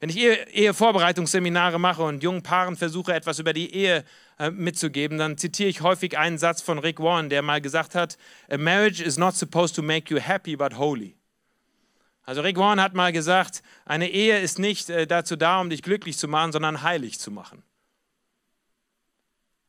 [0.00, 4.04] Wenn ich Ehevorbereitungsseminare mache und jungen Paaren versuche, etwas über die Ehe
[4.38, 8.16] äh, mitzugeben, dann zitiere ich häufig einen Satz von Rick Warren, der mal gesagt hat,
[8.48, 11.16] A marriage is not supposed to make you happy, but holy.
[12.22, 15.82] Also Rick Warren hat mal gesagt, eine Ehe ist nicht äh, dazu da, um dich
[15.82, 17.64] glücklich zu machen, sondern heilig zu machen.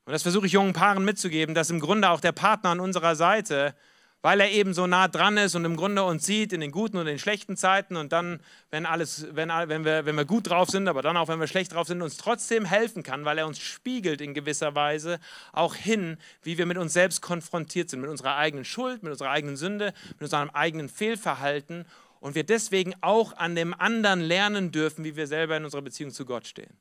[0.06, 3.16] Und das versuche ich jungen Paaren mitzugeben, dass im Grunde auch der Partner an unserer
[3.16, 3.76] Seite
[4.22, 6.98] weil er eben so nah dran ist und im Grunde uns sieht in den guten
[6.98, 10.70] und den schlechten Zeiten und dann, wenn, alles, wenn, wenn, wir, wenn wir gut drauf
[10.70, 13.48] sind, aber dann auch, wenn wir schlecht drauf sind, uns trotzdem helfen kann, weil er
[13.48, 15.20] uns spiegelt in gewisser Weise
[15.54, 19.30] auch hin, wie wir mit uns selbst konfrontiert sind, mit unserer eigenen Schuld, mit unserer
[19.30, 21.86] eigenen Sünde, mit unserem eigenen Fehlverhalten
[22.20, 26.12] und wir deswegen auch an dem anderen lernen dürfen, wie wir selber in unserer Beziehung
[26.12, 26.78] zu Gott stehen.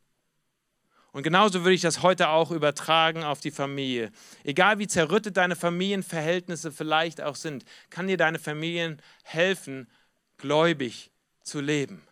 [1.18, 4.12] Und genauso würde ich das heute auch übertragen auf die Familie.
[4.44, 9.88] Egal wie zerrüttet deine Familienverhältnisse vielleicht auch sind, kann dir deine Familien helfen,
[10.36, 11.10] gläubig
[11.42, 12.02] zu leben.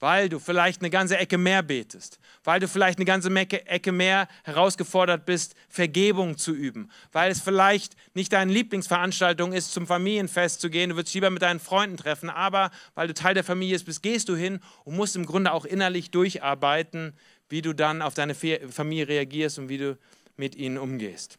[0.00, 4.28] Weil du vielleicht eine ganze Ecke mehr betest, weil du vielleicht eine ganze Ecke mehr
[4.44, 10.70] herausgefordert bist, Vergebung zu üben, weil es vielleicht nicht deine Lieblingsveranstaltung ist, zum Familienfest zu
[10.70, 14.02] gehen, du würdest lieber mit deinen Freunden treffen, aber weil du Teil der Familie bist,
[14.02, 17.14] gehst du hin und musst im Grunde auch innerlich durcharbeiten,
[17.48, 19.98] wie du dann auf deine Familie reagierst und wie du
[20.36, 21.38] mit ihnen umgehst.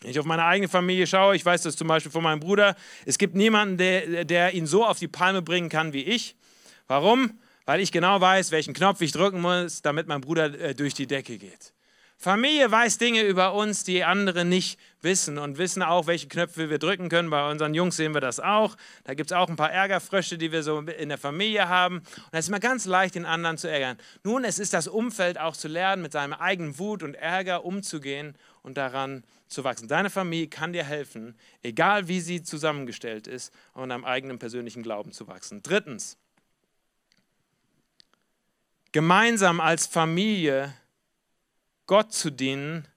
[0.00, 2.74] Wenn ich auf meine eigene Familie schaue, ich weiß das zum Beispiel von meinem Bruder,
[3.06, 6.36] es gibt niemanden, der, der ihn so auf die Palme bringen kann wie ich.
[6.88, 7.38] Warum?
[7.64, 11.06] Weil ich genau weiß, welchen Knopf ich drücken muss, damit mein Bruder äh, durch die
[11.06, 11.72] Decke geht.
[12.22, 16.78] Familie weiß Dinge über uns, die andere nicht wissen und wissen auch, welche Knöpfe wir
[16.78, 17.30] drücken können.
[17.30, 18.76] Bei unseren Jungs sehen wir das auch.
[19.02, 21.96] Da gibt es auch ein paar Ärgerfrösche, die wir so in der Familie haben.
[21.96, 23.98] Und es ist immer ganz leicht, den anderen zu ärgern.
[24.22, 28.36] Nun, es ist das Umfeld auch zu lernen, mit seinem eigenen Wut und Ärger umzugehen
[28.62, 29.88] und daran zu wachsen.
[29.88, 35.10] Deine Familie kann dir helfen, egal wie sie zusammengestellt ist, an deinem eigenen persönlichen Glauben
[35.10, 35.60] zu wachsen.
[35.64, 36.16] Drittens,
[38.92, 40.72] gemeinsam als Familie
[41.92, 42.88] Gott zu dienen,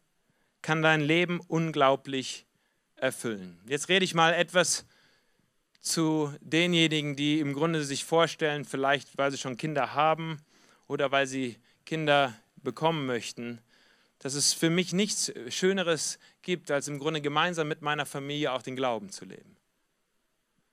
[0.62, 2.46] kann dein Leben unglaublich
[2.96, 3.60] erfüllen.
[3.68, 4.86] Jetzt rede ich mal etwas
[5.82, 10.40] zu denjenigen, die im Grunde sich vorstellen, vielleicht weil sie schon Kinder haben
[10.88, 13.60] oder weil sie Kinder bekommen möchten,
[14.20, 18.62] dass es für mich nichts Schöneres gibt, als im Grunde gemeinsam mit meiner Familie auch
[18.62, 19.58] den Glauben zu leben.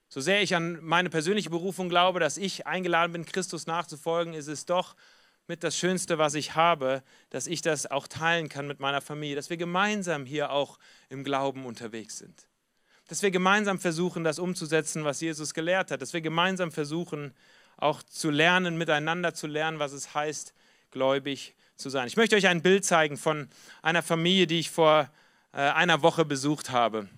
[0.09, 4.47] So sehr ich an meine persönliche Berufung glaube, dass ich eingeladen bin, Christus nachzufolgen, ist
[4.47, 4.95] es doch
[5.53, 9.37] mit das Schönste, was ich habe, dass ich das auch teilen kann mit meiner Familie,
[9.37, 10.79] dass wir gemeinsam hier auch
[11.11, 12.49] im Glauben unterwegs sind.
[13.09, 16.01] Dass wir gemeinsam versuchen, das umzusetzen, was Jesus gelehrt hat.
[16.01, 17.35] Dass wir gemeinsam versuchen,
[17.77, 20.55] auch zu lernen, miteinander zu lernen, was es heißt,
[20.91, 22.07] gläubig zu sein.
[22.07, 23.51] Ich möchte euch ein Bild zeigen von
[23.83, 25.11] einer Familie, die ich vor
[25.53, 27.11] äh, einer Woche besucht habe.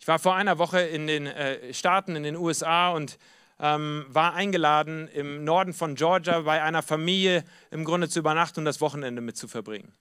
[0.00, 3.16] Ich war vor einer Woche in den äh, Staaten, in den USA und
[3.60, 8.64] ähm, war eingeladen, im Norden von Georgia bei einer Familie im Grunde zu übernachten und
[8.64, 9.92] das Wochenende mit zu verbringen.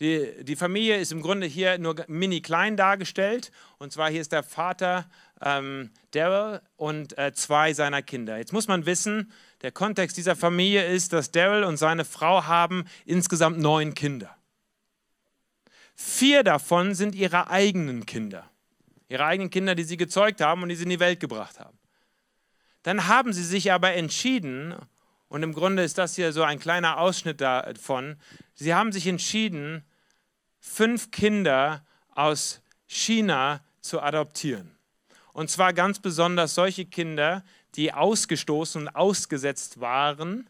[0.00, 3.50] Die, die Familie ist im Grunde hier nur mini klein dargestellt.
[3.78, 5.08] Und zwar hier ist der Vater
[5.40, 8.36] ähm, Daryl und äh, zwei seiner Kinder.
[8.36, 9.32] Jetzt muss man wissen,
[9.62, 14.36] der Kontext dieser Familie ist, dass Daryl und seine Frau haben insgesamt neun Kinder.
[15.94, 18.50] Vier davon sind ihre eigenen Kinder.
[19.08, 21.78] Ihre eigenen Kinder, die sie gezeugt haben und die sie in die Welt gebracht haben.
[22.86, 24.72] Dann haben sie sich aber entschieden,
[25.26, 28.14] und im Grunde ist das hier so ein kleiner Ausschnitt davon,
[28.54, 29.84] sie haben sich entschieden,
[30.60, 34.70] fünf Kinder aus China zu adoptieren.
[35.32, 37.42] Und zwar ganz besonders solche Kinder,
[37.74, 40.48] die ausgestoßen und ausgesetzt waren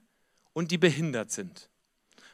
[0.52, 1.70] und die behindert sind.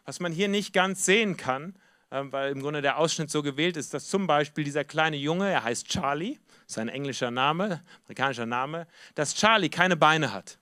[0.05, 1.77] Was man hier nicht ganz sehen kann,
[2.11, 5.49] ähm, weil im Grunde der Ausschnitt so gewählt ist, dass zum Beispiel dieser kleine Junge,
[5.49, 6.41] er heißt Charlie,
[6.73, 10.59] sein englischer Name, amerikanischer Name, dass Charlie keine Beine hat.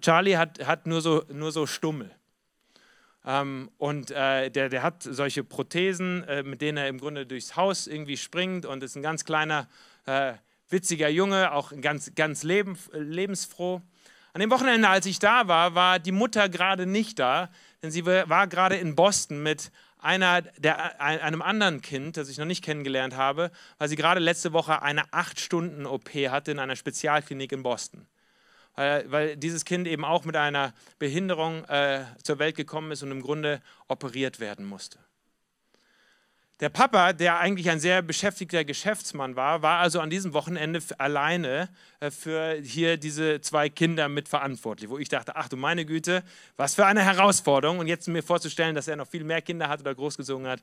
[0.00, 2.10] Charlie hat, hat nur, so, nur so Stummel.
[3.24, 7.54] Ähm, und äh, der, der hat solche Prothesen, äh, mit denen er im Grunde durchs
[7.56, 9.68] Haus irgendwie springt und ist ein ganz kleiner,
[10.06, 10.34] äh,
[10.70, 13.82] witziger Junge, auch ganz, ganz leben, lebensfroh.
[14.32, 17.50] An dem Wochenende, als ich da war, war die Mutter gerade nicht da,
[17.82, 22.46] denn sie war gerade in Boston mit einer, der, einem anderen Kind, das ich noch
[22.46, 27.62] nicht kennengelernt habe, weil sie gerade letzte Woche eine 8-Stunden-OP hatte in einer Spezialklinik in
[27.62, 28.06] Boston.
[28.76, 33.10] Weil, weil dieses Kind eben auch mit einer Behinderung äh, zur Welt gekommen ist und
[33.10, 34.98] im Grunde operiert werden musste.
[36.60, 41.70] Der Papa, der eigentlich ein sehr beschäftigter Geschäftsmann war, war also an diesem Wochenende alleine
[42.00, 46.22] äh, für hier diese zwei Kinder mitverantwortlich, wo ich dachte, ach du meine Güte,
[46.58, 47.78] was für eine Herausforderung.
[47.78, 50.60] Und jetzt mir vorzustellen, dass er noch viel mehr Kinder hat oder großgezogen hat,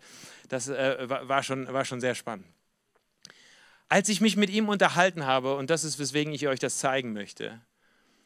[0.49, 2.45] das äh, war, schon, war schon sehr spannend.
[3.89, 7.13] Als ich mich mit ihm unterhalten habe, und das ist, weswegen ich euch das zeigen
[7.13, 7.59] möchte,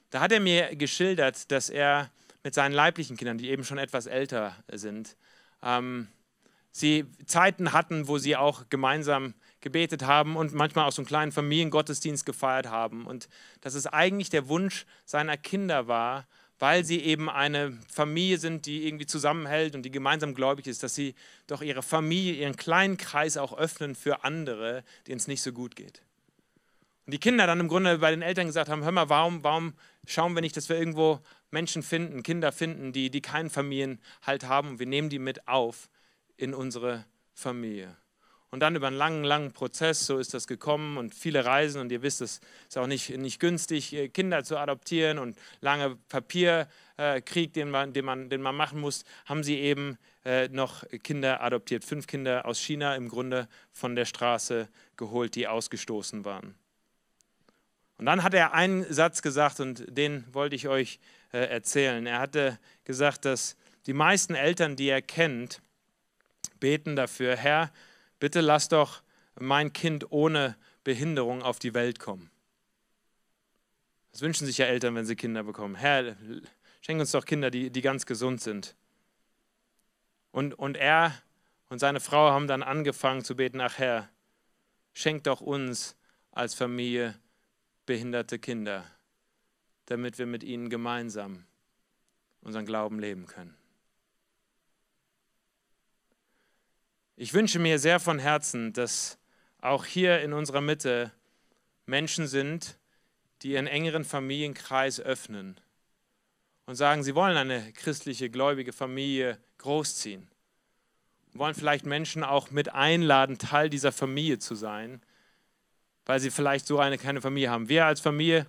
[0.09, 2.11] da hat er mir geschildert, dass er
[2.43, 5.15] mit seinen leiblichen Kindern, die eben schon etwas älter sind,
[5.63, 6.09] ähm,
[6.71, 11.31] sie Zeiten hatten, wo sie auch gemeinsam gebetet haben und manchmal auch so einen kleinen
[11.31, 13.05] Familiengottesdienst gefeiert haben.
[13.05, 13.29] Und
[13.61, 16.27] dass es eigentlich der Wunsch seiner Kinder war,
[16.59, 20.93] weil sie eben eine Familie sind, die irgendwie zusammenhält und die gemeinsam gläubig ist, dass
[20.93, 21.15] sie
[21.47, 25.75] doch ihre Familie, ihren kleinen Kreis auch öffnen für andere, denen es nicht so gut
[25.75, 26.03] geht.
[27.07, 29.73] Und die Kinder dann im Grunde bei den Eltern gesagt haben, hör mal, warum, warum
[30.05, 34.69] schauen wir nicht, dass wir irgendwo Menschen finden, Kinder finden, die, die keinen Familienhalt haben
[34.69, 35.89] und wir nehmen die mit auf
[36.41, 37.95] in unsere Familie.
[38.49, 41.89] Und dann über einen langen, langen Prozess, so ist das gekommen und viele Reisen und
[41.91, 47.53] ihr wisst, es ist auch nicht, nicht günstig, äh, Kinder zu adoptieren und lange Papierkrieg,
[47.53, 51.85] den man, den, man, den man machen muss, haben sie eben äh, noch Kinder adoptiert.
[51.85, 56.55] Fünf Kinder aus China im Grunde von der Straße geholt, die ausgestoßen waren.
[57.97, 60.99] Und dann hat er einen Satz gesagt und den wollte ich euch
[61.31, 62.05] äh, erzählen.
[62.05, 65.61] Er hatte gesagt, dass die meisten Eltern, die er kennt,
[66.61, 67.73] beten dafür, Herr,
[68.19, 69.03] bitte lass doch
[69.37, 72.31] mein Kind ohne Behinderung auf die Welt kommen.
[74.13, 75.75] Das wünschen sich ja Eltern, wenn sie Kinder bekommen.
[75.75, 76.15] Herr,
[76.81, 78.75] schenk uns doch Kinder, die, die ganz gesund sind.
[80.31, 81.13] Und, und er
[81.69, 84.09] und seine Frau haben dann angefangen zu beten, ach Herr,
[84.93, 85.95] schenk doch uns
[86.31, 87.17] als Familie
[87.85, 88.85] behinderte Kinder,
[89.85, 91.45] damit wir mit ihnen gemeinsam
[92.41, 93.55] unseren Glauben leben können.
[97.15, 99.17] Ich wünsche mir sehr von Herzen, dass
[99.59, 101.11] auch hier in unserer Mitte
[101.85, 102.79] Menschen sind,
[103.41, 105.59] die ihren engeren Familienkreis öffnen
[106.65, 110.29] und sagen, sie wollen eine christliche, gläubige Familie großziehen.
[111.33, 115.01] Wollen vielleicht Menschen auch mit einladen, Teil dieser Familie zu sein,
[116.05, 117.69] weil sie vielleicht so eine keine Familie haben.
[117.69, 118.47] Wir als Familie,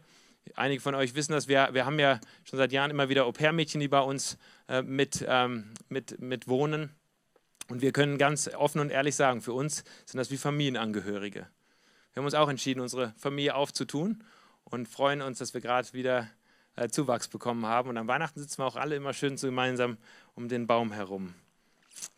[0.55, 3.81] einige von euch wissen das, wir, wir haben ja schon seit Jahren immer wieder Au-pair-Mädchen,
[3.81, 6.95] die bei uns äh, mit, ähm, mit, mit wohnen.
[7.69, 11.47] Und wir können ganz offen und ehrlich sagen, für uns sind das wie Familienangehörige.
[12.13, 14.23] Wir haben uns auch entschieden, unsere Familie aufzutun
[14.65, 16.29] und freuen uns, dass wir gerade wieder
[16.77, 17.89] äh, Zuwachs bekommen haben.
[17.89, 19.97] Und am Weihnachten sitzen wir auch alle immer schön gemeinsam
[20.35, 21.35] um den Baum herum.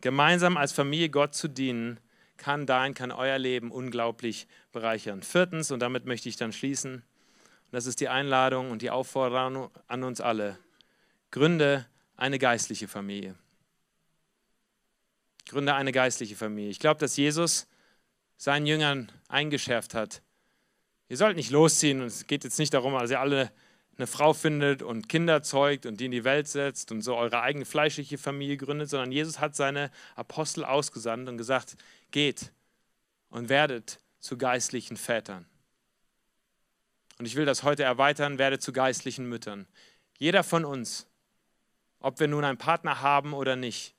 [0.01, 1.99] Gemeinsam als Familie Gott zu dienen,
[2.37, 5.23] kann dein, kann euer Leben unglaublich bereichern.
[5.23, 9.69] Viertens, und damit möchte ich dann schließen, und das ist die Einladung und die Aufforderung
[9.87, 10.57] an uns alle,
[11.31, 11.85] gründe
[12.17, 13.35] eine geistliche Familie.
[15.47, 16.71] Gründe eine geistliche Familie.
[16.71, 17.67] Ich glaube, dass Jesus
[18.37, 20.21] seinen Jüngern eingeschärft hat.
[21.07, 23.51] Ihr sollt nicht losziehen und es geht jetzt nicht darum, dass ihr alle
[23.97, 27.41] eine Frau findet und Kinder zeugt und die in die Welt setzt und so eure
[27.41, 31.77] eigene fleischliche Familie gründet, sondern Jesus hat seine Apostel ausgesandt und gesagt,
[32.11, 32.51] geht
[33.29, 35.45] und werdet zu geistlichen Vätern.
[37.17, 39.67] Und ich will das heute erweitern, werdet zu geistlichen Müttern.
[40.17, 41.07] Jeder von uns,
[41.99, 43.94] ob wir nun einen Partner haben oder nicht,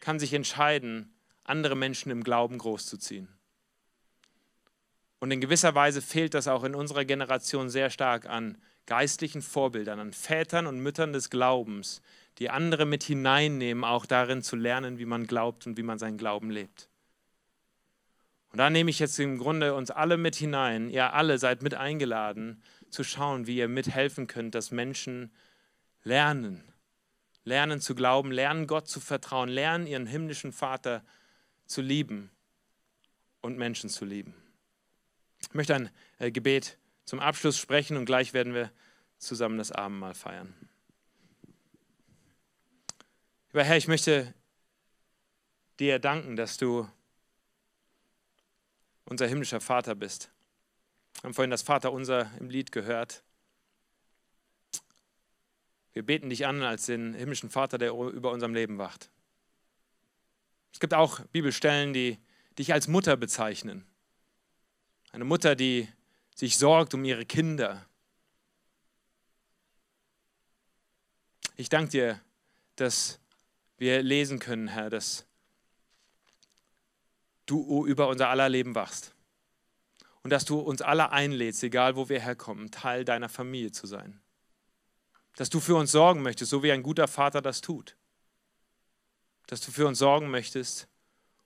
[0.00, 3.28] kann sich entscheiden, andere Menschen im Glauben großzuziehen.
[5.20, 10.00] Und in gewisser Weise fehlt das auch in unserer Generation sehr stark an geistlichen Vorbildern,
[10.00, 12.00] an Vätern und Müttern des Glaubens,
[12.38, 16.16] die andere mit hineinnehmen, auch darin zu lernen, wie man glaubt und wie man seinen
[16.16, 16.88] Glauben lebt.
[18.50, 20.88] Und da nehme ich jetzt im Grunde uns alle mit hinein.
[20.88, 25.32] Ihr alle seid mit eingeladen, zu schauen, wie ihr mithelfen könnt, dass Menschen
[26.02, 26.64] lernen,
[27.44, 31.04] lernen zu glauben, lernen Gott zu vertrauen, lernen ihren himmlischen Vater
[31.66, 32.30] zu lieben
[33.40, 34.34] und Menschen zu lieben.
[35.40, 38.70] Ich möchte ein äh, Gebet zum Abschluss sprechen und gleich werden wir
[39.18, 40.54] zusammen das Abendmahl feiern.
[43.48, 44.32] Lieber Herr, ich möchte
[45.80, 46.88] dir danken, dass du
[49.04, 50.30] unser himmlischer Vater bist.
[51.14, 53.24] Wir haben vorhin das Vater unser im Lied gehört.
[55.92, 59.10] Wir beten dich an als den himmlischen Vater, der über unserem Leben wacht.
[60.72, 62.18] Es gibt auch Bibelstellen, die
[62.58, 63.84] dich als Mutter bezeichnen.
[65.10, 65.88] Eine Mutter, die
[66.34, 67.84] sich sorgt um ihre Kinder.
[71.56, 72.20] Ich danke dir,
[72.76, 73.18] dass
[73.76, 75.26] wir lesen können, Herr, dass
[77.46, 79.12] du über unser aller Leben wachst.
[80.22, 84.20] Und dass du uns alle einlädst, egal wo wir herkommen, Teil deiner Familie zu sein
[85.40, 87.96] dass du für uns sorgen möchtest, so wie ein guter Vater das tut.
[89.46, 90.86] Dass du für uns sorgen möchtest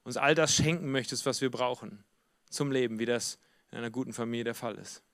[0.03, 2.03] uns all das schenken möchtest, was wir brauchen
[2.51, 3.38] zum Leben, wie das
[3.70, 5.05] in einer guten Familie der Fall ist.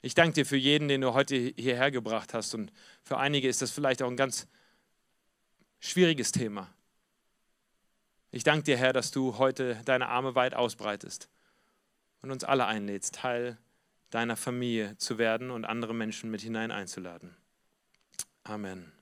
[0.00, 2.54] Ich danke dir für jeden, den du heute hierher gebracht hast.
[2.54, 2.72] Und
[3.02, 4.48] für einige ist das vielleicht auch ein ganz
[5.78, 6.72] schwieriges Thema.
[8.30, 11.28] Ich danke dir, Herr, dass du heute deine Arme weit ausbreitest
[12.22, 13.58] und uns alle einlädst, Teil
[14.08, 17.36] deiner Familie zu werden und andere Menschen mit hinein einzuladen.
[18.46, 18.92] Amen.